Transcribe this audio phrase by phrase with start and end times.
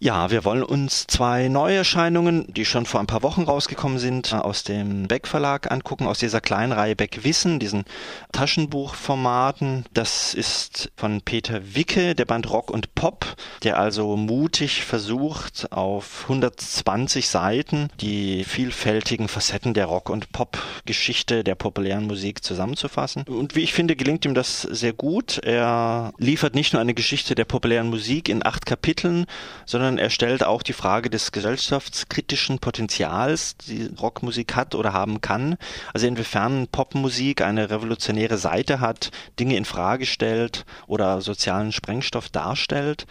[0.00, 4.62] Ja, wir wollen uns zwei Neuerscheinungen, die schon vor ein paar Wochen rausgekommen sind, aus
[4.62, 7.82] dem Beck Verlag angucken, aus dieser kleinen Reihe Beck Wissen, diesen
[8.30, 9.86] Taschenbuchformaten.
[9.92, 13.26] Das ist von Peter Wicke, der Band Rock und Pop,
[13.64, 21.56] der also mutig versucht, auf 120 Seiten die vielfältigen Facetten der Rock- und Pop-Geschichte der
[21.56, 23.24] populären Musik zusammenzufassen.
[23.24, 25.38] Und wie ich finde, gelingt ihm das sehr gut.
[25.38, 29.26] Er liefert nicht nur eine Geschichte der populären Musik in acht Kapiteln,
[29.66, 35.22] sondern sondern er stellt auch die Frage des gesellschaftskritischen Potenzials, die Rockmusik hat oder haben
[35.22, 35.56] kann.
[35.94, 43.06] Also inwiefern Popmusik eine revolutionäre Seite hat, Dinge in Frage stellt oder sozialen Sprengstoff darstellt,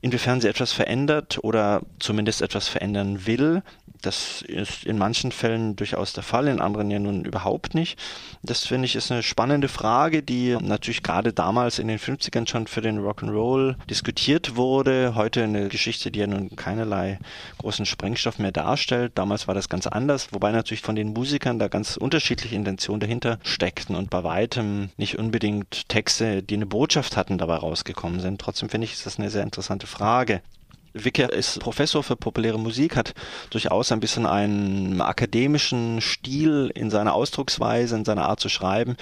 [0.00, 3.62] inwiefern sie etwas verändert oder zumindest etwas verändern will.
[4.02, 7.98] Das ist in manchen Fällen durchaus der Fall, in anderen ja nun überhaupt nicht.
[8.42, 12.66] Das finde ich ist eine spannende Frage, die natürlich gerade damals in den 50ern schon
[12.66, 15.14] für den Rock'n'Roll diskutiert wurde.
[15.14, 17.20] Heute eine Geschichte, die ja nun keinerlei
[17.58, 19.12] großen Sprengstoff mehr darstellt.
[19.14, 23.38] Damals war das ganz anders, wobei natürlich von den Musikern da ganz unterschiedliche Intentionen dahinter
[23.44, 28.40] steckten und bei weitem nicht unbedingt Texte, die eine Botschaft hatten, dabei rausgekommen sind.
[28.40, 30.42] Trotzdem finde ich, ist das eine sehr interessante Frage.
[30.94, 33.14] Wicker ist Professor für populäre Musik, hat
[33.50, 38.96] durchaus ein bisschen einen akademischen Stil in seiner Ausdrucksweise, in seiner Art zu schreiben.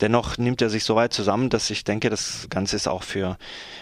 [0.00, 3.36] Dennoch nimmt er sich so weit zusammen, dass ich denke, das Ganze ist auch für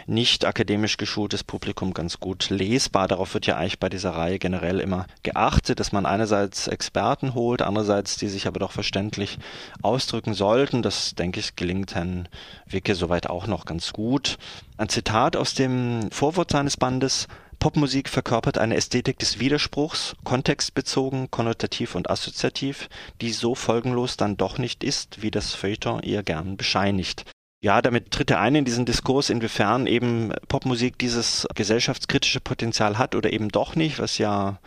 [0.07, 3.09] nicht akademisch geschultes Publikum ganz gut lesbar.
[3.09, 7.63] Darauf wird ja eigentlich bei dieser Reihe generell immer geachtet, dass man einerseits Experten holt,
[7.63, 9.39] andererseits die sich aber doch verständlich
[9.81, 10.83] ausdrücken sollten.
[10.83, 12.29] Das, denke ich, gelingt Herrn
[12.67, 14.37] Wicke soweit auch noch ganz gut.
[14.77, 17.29] Ein Zitat aus dem Vorwort seines Bandes
[17.65, 22.91] Popmusik verkörpert eine Ästhetik des Widerspruchs, kontextbezogen, konnotativ und assoziativ,
[23.23, 27.25] die so folgenlos dann doch nicht ist, wie das Feuilleton ihr gern bescheinigt.
[27.63, 33.15] Ja, damit tritt er ein in diesen Diskurs, inwiefern eben Popmusik dieses gesellschaftskritische Potenzial hat
[33.15, 34.61] oder eben doch nicht, was ja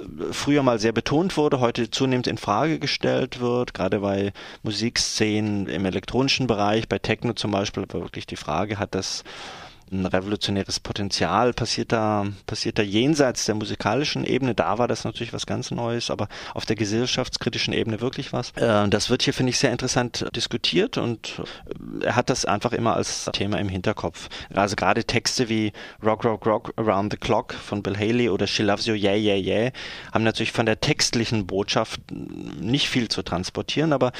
[0.00, 4.32] äh, früher mal sehr betont wurde, heute zunehmend in Frage gestellt wird, gerade bei
[4.64, 9.22] Musikszenen im elektronischen Bereich, bei Techno zum Beispiel, aber wirklich die Frage hat das
[9.92, 14.54] ein revolutionäres Potenzial passiert da, passiert da jenseits der musikalischen Ebene.
[14.54, 18.50] Da war das natürlich was ganz Neues, aber auf der gesellschaftskritischen Ebene wirklich was.
[18.56, 21.40] Äh, das wird hier, finde ich, sehr interessant diskutiert und
[22.00, 24.28] äh, er hat das einfach immer als Thema im Hinterkopf.
[24.54, 25.72] Also gerade Texte wie
[26.04, 29.36] Rock, Rock, Rock Around the Clock von Bill Haley oder She Loves You, Yeah, Yeah,
[29.36, 29.70] Yeah
[30.12, 34.12] haben natürlich von der textlichen Botschaft nicht viel zu transportieren, aber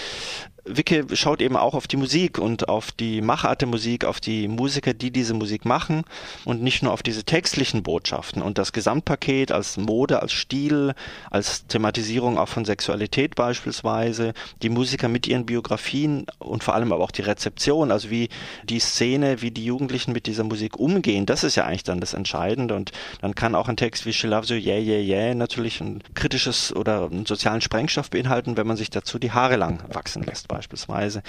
[0.66, 4.49] Wicke schaut eben auch auf die Musik und auf die Machart der Musik, auf die
[4.49, 6.04] Musiker, die diese Musik machen
[6.44, 10.94] und nicht nur auf diese textlichen Botschaften und das Gesamtpaket als Mode, als Stil,
[11.31, 17.04] als Thematisierung auch von Sexualität beispielsweise, die Musiker mit ihren Biografien und vor allem aber
[17.04, 18.28] auch die Rezeption, also wie
[18.65, 22.15] die Szene, wie die Jugendlichen mit dieser Musik umgehen, das ist ja eigentlich dann das
[22.15, 22.91] Entscheidende und
[23.21, 26.75] dann kann auch ein Text wie She Loves You, Yeah, Yeah, Yeah natürlich ein kritisches
[26.75, 31.22] oder einen sozialen Sprengstoff beinhalten, wenn man sich dazu die Haare lang wachsen lässt beispielsweise.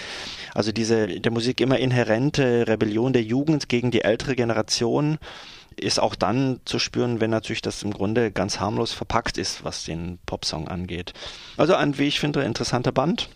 [0.53, 5.17] Also diese der Musik immer inhärente Rebellion der Jugend gegen die ältere Generation
[5.75, 9.83] ist auch dann zu spüren, wenn natürlich das im Grunde ganz harmlos verpackt ist, was
[9.83, 11.13] den Popsong angeht.
[11.55, 13.29] Also ein, wie ich finde, interessanter Band.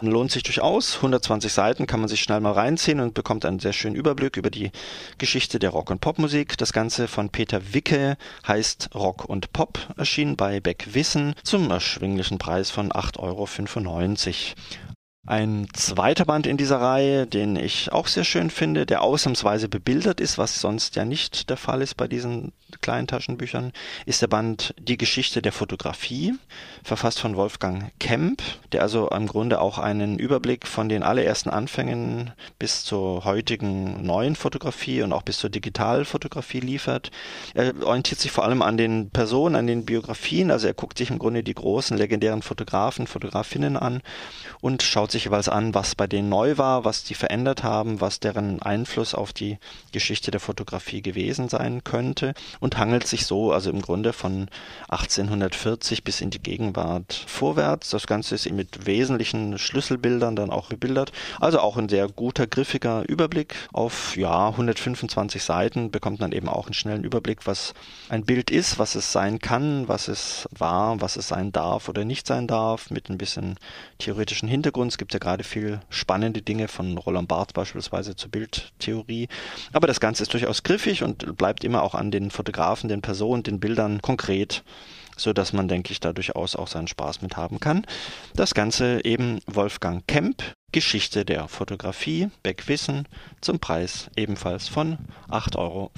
[0.00, 0.96] Lohnt sich durchaus.
[0.96, 4.50] 120 Seiten kann man sich schnell mal reinziehen und bekommt einen sehr schönen Überblick über
[4.50, 4.72] die
[5.18, 6.58] Geschichte der Rock- und Popmusik.
[6.58, 8.16] Das Ganze von Peter Wicke
[8.48, 13.46] heißt Rock und Pop, erschien bei Beck Wissen zum erschwinglichen Preis von 8,95 Euro.
[15.24, 20.20] Ein zweiter Band in dieser Reihe, den ich auch sehr schön finde, der ausnahmsweise bebildert
[20.20, 22.50] ist, was sonst ja nicht der Fall ist bei diesen
[22.80, 23.72] kleinen Taschenbüchern,
[24.04, 26.34] ist der Band Die Geschichte der Fotografie,
[26.82, 32.32] verfasst von Wolfgang Kemp, der also im Grunde auch einen Überblick von den allerersten Anfängen
[32.58, 37.12] bis zur heutigen neuen Fotografie und auch bis zur Digitalfotografie liefert.
[37.54, 41.10] Er orientiert sich vor allem an den Personen, an den Biografien, also er guckt sich
[41.10, 44.02] im Grunde die großen legendären Fotografen, Fotografinnen an
[44.60, 48.20] und schaut sich jeweils an, was bei denen neu war, was die verändert haben, was
[48.20, 49.58] deren Einfluss auf die
[49.92, 54.48] Geschichte der Fotografie gewesen sein könnte und hangelt sich so also im Grunde von
[54.88, 57.90] 1840 bis in die Gegenwart vorwärts.
[57.90, 61.12] Das Ganze ist mit wesentlichen Schlüsselbildern dann auch bebildert.
[61.40, 63.54] Also auch ein sehr guter, griffiger Überblick.
[63.72, 67.74] Auf ja 125 Seiten bekommt man eben auch einen schnellen Überblick, was
[68.08, 72.04] ein Bild ist, was es sein kann, was es war, was es sein darf oder
[72.04, 73.58] nicht sein darf, mit ein bisschen
[73.98, 79.26] theoretischen Hintergrund gibt ja gerade viel spannende Dinge von Roland Barth beispielsweise zur Bildtheorie.
[79.72, 83.42] Aber das Ganze ist durchaus griffig und bleibt immer auch an den Fotografen, den Personen,
[83.42, 84.62] den Bildern konkret
[85.14, 87.86] so dass man, denke ich, da durchaus auch seinen Spaß mit haben kann.
[88.34, 93.06] Das Ganze eben Wolfgang Kemp, Geschichte der Fotografie, Beckwissen,
[93.42, 94.96] zum Preis ebenfalls von
[95.28, 95.90] 8,95 Euro.